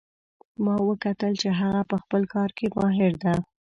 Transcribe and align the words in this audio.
ما 0.63 0.75
وکتل 0.89 1.33
چې 1.41 1.49
هغه 1.59 1.81
په 1.89 1.95
خپل 2.03 2.21
کار 2.33 2.49
کې 2.57 2.65
ماهر 2.77 3.13
ده 3.23 3.33